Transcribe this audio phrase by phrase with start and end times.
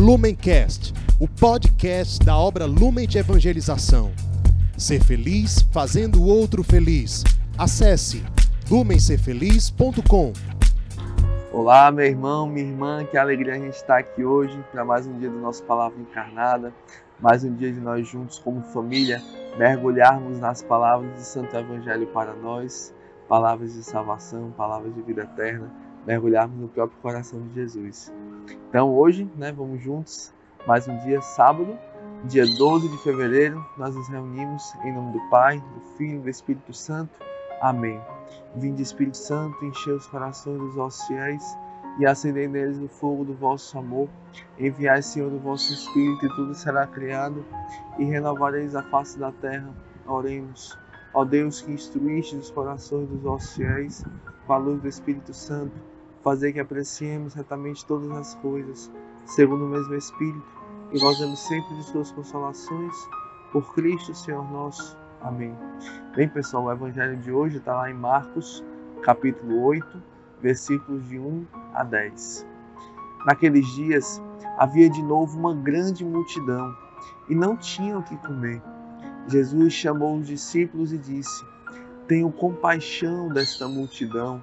[0.00, 4.10] Lumencast, o podcast da obra Lumen de Evangelização.
[4.74, 7.22] Ser feliz fazendo o outro feliz.
[7.58, 8.24] Acesse
[8.70, 10.32] lumencerfeliz.com.
[11.52, 15.18] Olá, meu irmão, minha irmã, que alegria a gente estar aqui hoje para mais um
[15.18, 16.72] dia do nosso Palavra Encarnada,
[17.20, 19.22] mais um dia de nós juntos como família
[19.58, 22.94] mergulharmos nas palavras do Santo Evangelho para nós,
[23.28, 25.70] palavras de salvação, palavras de vida eterna,
[26.06, 28.10] mergulharmos no próprio coração de Jesus.
[28.68, 30.32] Então hoje, né, vamos juntos,
[30.66, 31.76] mais um dia, sábado,
[32.24, 36.30] dia 12 de fevereiro, nós nos reunimos em nome do Pai, do Filho e do
[36.30, 37.10] Espírito Santo.
[37.60, 38.00] Amém.
[38.54, 41.42] Vinde Espírito Santo, enchei os corações dos vossos fiéis
[41.98, 44.08] e acendei neles o fogo do vosso amor.
[44.58, 47.44] Enviai, Senhor, o vosso Espírito e tudo será criado
[47.98, 49.68] e renovareis a face da terra.
[50.06, 50.78] Oremos.
[51.12, 54.04] Ó Deus que instruíste os corações dos vossos fiéis
[54.46, 55.72] com a luz do Espírito Santo,
[56.22, 58.90] fazer que apreciemos retamente todas as coisas,
[59.26, 60.42] segundo o mesmo Espírito,
[60.92, 62.94] e gozemos sempre de suas consolações,
[63.52, 64.96] por Cristo Senhor nosso.
[65.20, 65.54] Amém.
[66.14, 68.64] Bem, pessoal, o evangelho de hoje está lá em Marcos,
[69.02, 70.02] capítulo 8,
[70.40, 72.46] versículos de 1 a 10.
[73.26, 74.20] Naqueles dias
[74.56, 76.74] havia de novo uma grande multidão
[77.28, 78.62] e não tinham o que comer.
[79.28, 81.44] Jesus chamou os discípulos e disse:
[82.06, 84.42] Tenho compaixão desta multidão,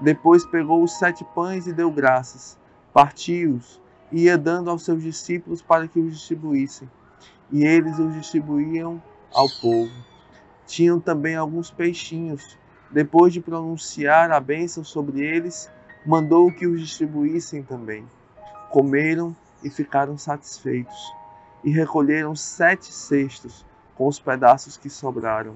[0.00, 2.58] Depois pegou os sete pães e deu graças,
[2.92, 6.90] partiu-os e ia dando aos seus discípulos para que os distribuíssem.
[7.52, 9.02] E eles os distribuíam
[9.34, 9.92] ao povo.
[10.66, 12.56] Tinham também alguns peixinhos.
[12.90, 15.70] Depois de pronunciar a bênção sobre eles,
[16.04, 18.04] mandou que os distribuíssem também.
[18.70, 21.12] Comeram e ficaram satisfeitos,
[21.62, 25.54] e recolheram sete cestos com os pedaços que sobraram.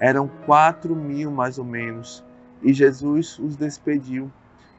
[0.00, 2.24] Eram quatro mil mais ou menos,
[2.62, 4.30] e Jesus os despediu,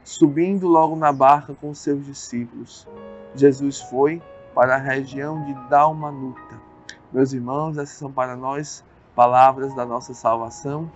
[0.04, 2.86] subindo logo na barca com seus discípulos.
[3.34, 4.22] Jesus foi
[4.54, 6.60] para a região de Dalmanuta.
[7.12, 8.84] Meus irmãos, essas são para nós
[9.14, 10.90] palavras da nossa salvação.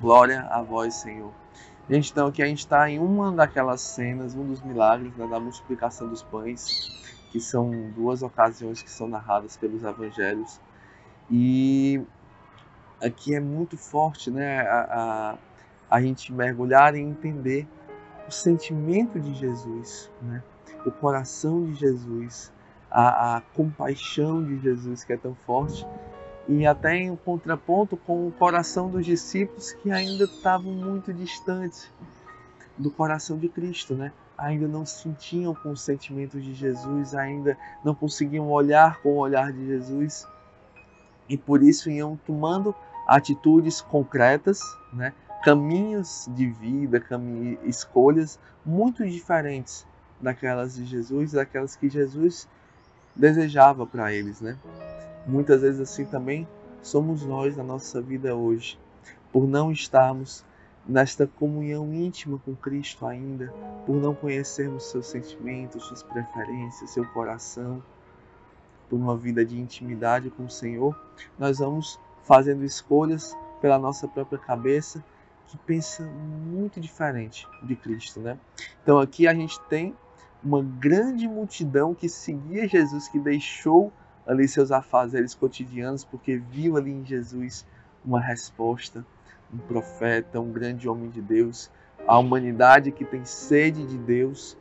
[0.00, 1.32] Glória a vós, Senhor.
[1.88, 5.38] Gente, então aqui a gente está em uma daquelas cenas, um dos milagres né, da
[5.38, 6.88] multiplicação dos pães,
[7.30, 10.58] que são duas ocasiões que são narradas pelos evangelhos.
[11.30, 12.00] E
[13.02, 15.38] aqui é muito forte né, a, a,
[15.94, 17.68] a gente mergulhar e entender
[18.26, 20.42] o sentimento de Jesus, né,
[20.84, 22.52] o coração de Jesus,
[22.90, 25.86] a, a compaixão de Jesus que é tão forte
[26.48, 31.88] e até em contraponto com o coração dos discípulos que ainda estavam muito distantes
[32.76, 34.10] do coração de Cristo, né?
[34.36, 39.52] Ainda não sentiam com os sentimentos de Jesus, ainda não conseguiam olhar com o olhar
[39.52, 40.26] de Jesus
[41.28, 42.74] e por isso iam tomando
[43.06, 44.58] atitudes concretas,
[44.92, 45.12] né?
[45.44, 49.86] Caminhos de vida, caminhos, escolhas muito diferentes
[50.18, 52.48] daquelas de Jesus, daquelas que Jesus
[53.14, 54.58] desejava para eles, né?
[55.26, 56.48] Muitas vezes assim também
[56.82, 58.78] somos nós na nossa vida hoje,
[59.30, 60.42] por não estarmos
[60.88, 63.52] nesta comunhão íntima com Cristo ainda,
[63.84, 67.82] por não conhecermos seus sentimentos, suas preferências, seu coração,
[68.88, 70.98] por uma vida de intimidade com o Senhor,
[71.38, 75.04] nós vamos fazendo escolhas pela nossa própria cabeça
[75.46, 78.38] que pensa muito diferente de Cristo, né?
[78.82, 79.94] Então aqui a gente tem
[80.42, 83.92] uma grande multidão que seguia Jesus, que deixou
[84.26, 87.66] ali seus afazeres cotidianos, porque viu ali em Jesus
[88.04, 89.04] uma resposta,
[89.52, 91.70] um profeta, um grande homem de Deus.
[92.06, 94.56] A humanidade que tem sede de Deus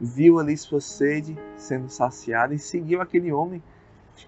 [0.00, 3.62] viu ali sua sede sendo saciada e seguiu aquele homem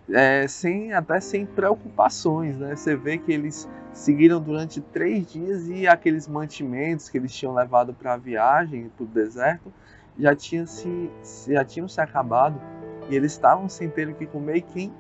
[0.09, 2.75] é, sem até sem preocupações, né?
[2.75, 7.94] Você vê que eles seguiram durante três dias e aqueles mantimentos que eles tinham levado
[7.94, 9.73] para a viagem para o deserto
[10.19, 11.11] já tinham se
[11.49, 12.61] já tinham se acabado
[13.09, 14.93] e eles estavam sem ter o que comer, e quem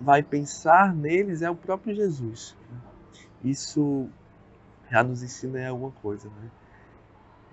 [0.00, 2.56] vai pensar neles é o próprio Jesus.
[3.44, 4.08] Isso
[4.90, 6.50] já nos ensina alguma coisa, né?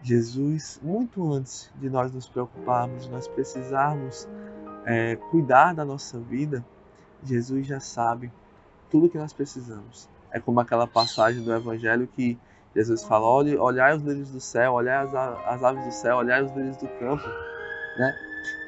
[0.01, 4.27] Jesus, muito antes de nós nos preocuparmos, de nós precisarmos
[4.85, 6.63] é, cuidar da nossa vida,
[7.23, 8.31] Jesus já sabe
[8.89, 10.09] tudo que nós precisamos.
[10.31, 12.37] É como aquela passagem do Evangelho que
[12.75, 16.77] Jesus fala: olhai os lírios do céu, olhai as, aves do céu, olhai os lírios
[16.77, 17.27] do campo.
[17.97, 18.15] Né?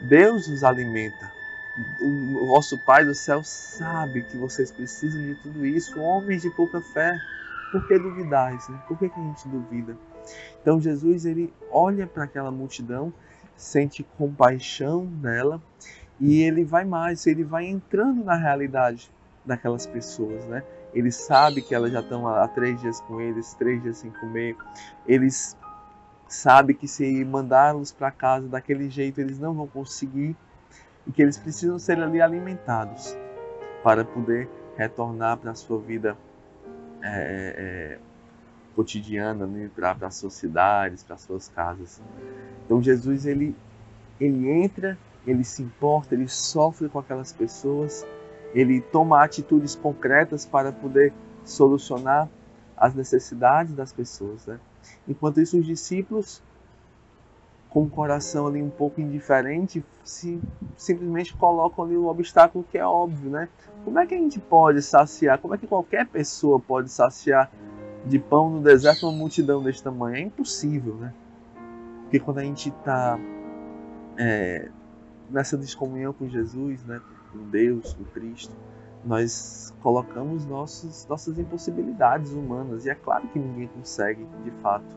[0.09, 1.31] Deus os alimenta.
[2.41, 5.99] o vosso Pai do céu sabe que vocês precisam de tudo isso.
[5.99, 7.15] Homens de pouca fé,
[7.71, 8.67] por que duvidais?
[8.69, 8.79] Né?
[8.87, 9.95] Por que, que a gente duvida?
[10.61, 13.13] Então Jesus ele olha para aquela multidão,
[13.55, 15.61] sente compaixão nela
[16.19, 19.11] e ele vai mais, ele vai entrando na realidade
[19.45, 20.63] daquelas pessoas, né?
[20.93, 24.55] Ele sabe que elas já estão há três dias com eles, três dias sem comer.
[25.07, 25.55] Eles
[26.27, 30.35] sabem que se mandá-los para casa daquele jeito eles não vão conseguir
[31.07, 33.17] e que eles precisam ser ali alimentados
[33.83, 36.15] para poder retornar para a sua vida
[37.01, 37.99] é, é,
[38.75, 39.69] cotidiana, né?
[39.75, 42.01] para as suas cidades, para as suas casas.
[42.65, 43.55] Então Jesus ele
[44.19, 44.97] ele entra,
[45.29, 48.05] ele se importa, ele sofre com aquelas pessoas
[48.53, 52.27] ele toma atitudes concretas para poder solucionar
[52.75, 54.45] as necessidades das pessoas.
[54.45, 54.59] Né?
[55.07, 56.41] Enquanto isso, os discípulos,
[57.69, 60.39] com o coração ali um pouco indiferente, se,
[60.75, 63.29] simplesmente colocam ali um obstáculo que é óbvio.
[63.29, 63.49] Né?
[63.85, 67.51] Como é que a gente pode saciar, como é que qualquer pessoa pode saciar
[68.05, 70.15] de pão no deserto uma multidão desse tamanho?
[70.15, 71.13] É impossível, né?
[72.03, 73.19] Porque quando a gente está
[74.17, 74.69] é,
[75.29, 77.01] nessa descomunhão com Jesus, né?
[77.31, 78.53] com Deus, com Cristo,
[79.03, 82.85] nós colocamos nossos, nossas impossibilidades humanas.
[82.85, 84.95] E é claro que ninguém consegue, de fato.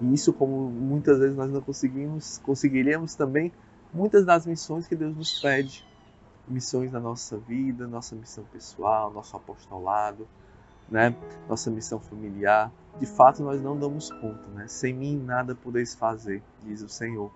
[0.00, 3.52] E isso, como muitas vezes nós não conseguimos, conseguiríamos também
[3.92, 5.86] muitas das missões que Deus nos pede.
[6.46, 10.26] Missões na nossa vida, nossa missão pessoal, nosso apostolado,
[10.90, 11.14] né?
[11.48, 12.70] nossa missão familiar.
[12.98, 14.48] De fato, nós não damos conta.
[14.50, 14.66] Né?
[14.68, 17.30] Sem mim nada podeis fazer, diz o Senhor.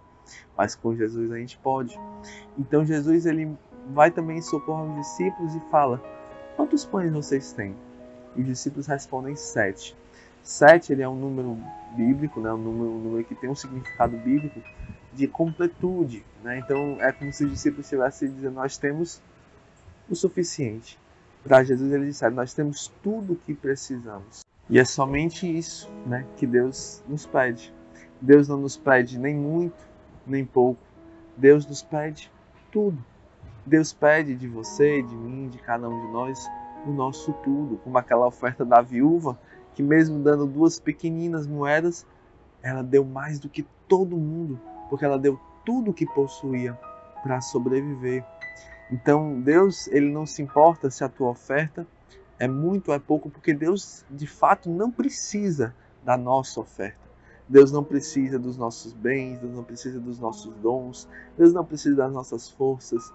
[0.57, 1.99] Mas com Jesus a gente pode.
[2.59, 3.57] Então Jesus ele
[3.93, 6.03] vai também socorrer os discípulos e fala:
[6.57, 7.75] Quantos pães vocês têm?
[8.37, 9.97] E os discípulos respondem sete.
[10.43, 11.59] Sete ele é um número
[11.95, 12.53] bíblico, né?
[12.53, 14.61] um, número, um número que tem um significado bíblico
[15.13, 16.25] de completude.
[16.43, 16.59] Né?
[16.59, 19.21] Então é como se os discípulos estivessem dizendo: Nós temos
[20.09, 20.99] o suficiente.
[21.43, 24.45] Para Jesus ele disseram: Nós temos tudo o que precisamos.
[24.71, 27.73] E é somente isso né, que Deus nos pede.
[28.21, 29.77] Deus não nos pede nem muito,
[30.31, 30.81] nem pouco.
[31.37, 32.31] Deus nos pede
[32.71, 33.03] tudo.
[33.65, 36.51] Deus pede de você, de mim, de cada um de nós,
[36.87, 39.39] o nosso tudo, como aquela oferta da viúva,
[39.75, 42.07] que mesmo dando duas pequeninas moedas,
[42.63, 46.79] ela deu mais do que todo mundo, porque ela deu tudo o que possuía
[47.23, 48.25] para sobreviver.
[48.91, 51.87] Então, Deus, ele não se importa se a tua oferta
[52.39, 55.75] é muito ou é pouco, porque Deus, de fato, não precisa
[56.05, 57.08] da nossa oferta.
[57.49, 61.97] Deus não precisa dos nossos bens, Deus não precisa dos nossos dons, Deus não precisa
[61.97, 63.13] das nossas forças,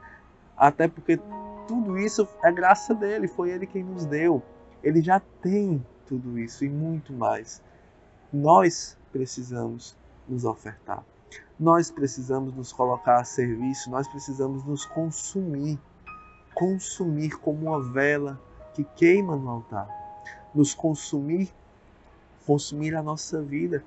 [0.58, 1.20] até porque
[1.68, 4.42] tudo isso é graça dele, foi ele quem nos deu.
[4.84, 7.62] Ele já tem tudo isso e muito mais.
[8.32, 9.96] Nós precisamos
[10.28, 11.04] nos ofertar.
[11.60, 15.80] Nós precisamos nos colocar a serviço, nós precisamos nos consumir.
[16.54, 18.40] Consumir como uma vela
[18.74, 19.88] que queima no altar.
[20.54, 21.50] Nos consumir,
[22.46, 23.84] consumir a nossa vida,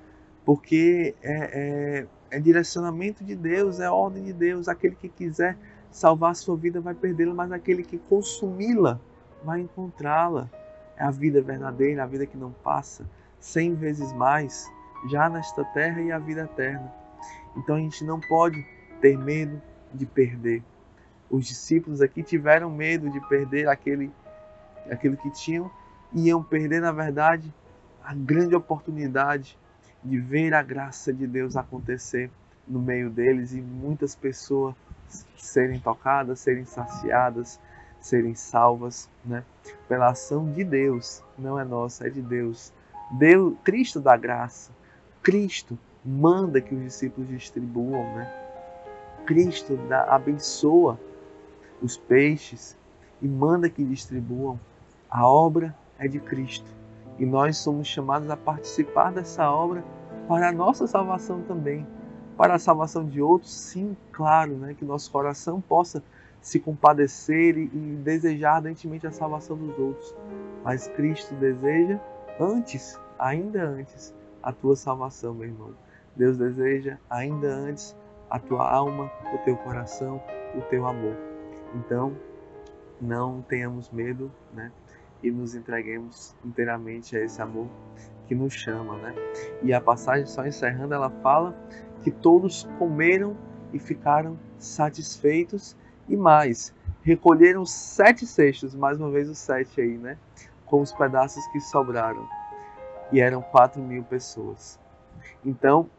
[0.47, 4.69] porque é, é, é direcionamento de Deus, é ordem de Deus.
[4.69, 5.57] Aquele que quiser
[5.91, 8.97] salvar a sua vida vai perdê-la, mas aquele que consumi-la
[9.43, 10.49] vai encontrá-la.
[10.95, 13.05] É a vida verdadeira, a vida que não passa,
[13.41, 14.65] cem vezes mais,
[15.09, 16.93] já nesta terra e a vida eterna.
[17.57, 18.65] Então a gente não pode
[19.01, 19.61] ter medo
[19.93, 20.63] de perder.
[21.29, 24.09] Os discípulos aqui tiveram medo de perder aquele,
[24.89, 25.69] aquilo que tinham,
[26.13, 27.53] e iam perder, na verdade,
[28.01, 29.59] a grande oportunidade
[30.07, 32.31] de ver a graça de Deus acontecer
[32.67, 34.73] no meio deles e muitas pessoas
[35.37, 37.59] serem tocadas, serem saciadas,
[37.99, 39.43] serem salvas, né?
[39.87, 42.71] Pela ação de Deus, não é nossa, é de Deus.
[43.11, 44.71] Deus, Cristo dá graça.
[45.21, 48.31] Cristo manda que os discípulos distribuam, né?
[49.25, 50.99] Cristo dá, abençoa
[51.81, 52.77] os peixes
[53.21, 54.59] e manda que distribuam.
[55.09, 56.69] A obra é de Cristo
[57.19, 59.83] e nós somos chamados a participar dessa obra
[60.27, 61.85] para a nossa salvação também
[62.37, 66.03] para a salvação de outros, sim, claro, né, que nosso coração possa
[66.39, 70.15] se compadecer e, e desejar ardentemente a salvação dos outros.
[70.63, 71.99] Mas Cristo deseja
[72.39, 75.73] antes, ainda antes, a tua salvação, meu irmão.
[76.15, 77.97] Deus deseja ainda antes
[78.29, 80.21] a tua alma, o teu coração,
[80.55, 81.15] o teu amor.
[81.73, 82.15] Então,
[83.01, 84.71] não tenhamos medo, né?
[85.23, 87.67] E nos entreguemos inteiramente a esse amor
[88.27, 89.15] que nos chama, né?
[89.63, 91.55] E a passagem, só encerrando, ela fala
[92.03, 93.35] que todos comeram
[93.73, 95.75] e ficaram satisfeitos
[96.07, 100.17] e mais, recolheram sete cestos, mais uma vez o sete aí, né?
[100.65, 102.27] Com os pedaços que sobraram.
[103.11, 104.79] E eram quatro mil pessoas.
[105.45, 105.89] Então,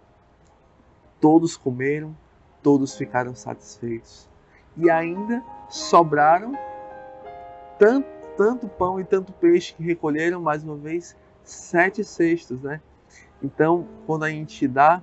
[1.20, 2.14] todos comeram,
[2.62, 4.28] todos ficaram satisfeitos.
[4.76, 6.52] e ainda sobraram
[7.78, 8.06] tanto,
[8.36, 11.16] tanto pão e tanto peixe que recolheram mais uma vez
[11.50, 12.80] sete cestos, né?
[13.42, 15.02] Então, quando a gente dá,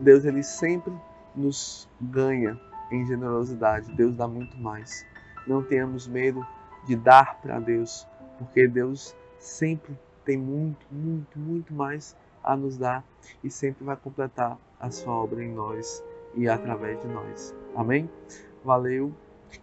[0.00, 0.92] Deus ele sempre
[1.34, 2.58] nos ganha
[2.90, 3.92] em generosidade.
[3.92, 5.04] Deus dá muito mais.
[5.46, 6.46] Não tenhamos medo
[6.86, 8.06] de dar para Deus,
[8.38, 13.04] porque Deus sempre tem muito, muito, muito mais a nos dar
[13.42, 16.02] e sempre vai completar a sua obra em nós
[16.34, 17.54] e através de nós.
[17.74, 18.08] Amém?
[18.64, 19.12] Valeu.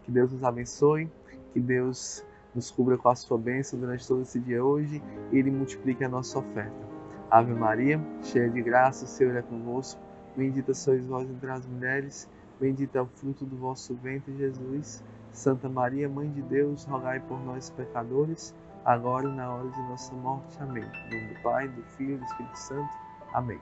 [0.03, 1.11] Que Deus nos abençoe,
[1.51, 2.23] que Deus
[2.53, 6.09] nos cubra com a sua bênção durante todo esse dia hoje e Ele multiplique a
[6.09, 6.91] nossa oferta.
[7.29, 10.01] Ave Maria, cheia de graça, o Senhor é convosco.
[10.35, 12.29] Bendita sois vós entre as mulheres,
[12.59, 15.03] bendito é o fruto do vosso ventre, Jesus.
[15.31, 18.53] Santa Maria, Mãe de Deus, rogai por nós, pecadores,
[18.83, 20.57] agora e na hora de nossa morte.
[20.59, 20.83] Amém.
[20.83, 22.89] Em nome do Pai, do Filho e do Espírito Santo.
[23.33, 23.59] Amém.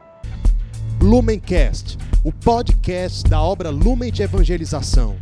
[1.01, 5.15] Lumencast, o podcast da obra Lumen de Evangelização.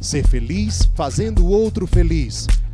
[0.00, 2.46] Ser feliz fazendo o outro feliz.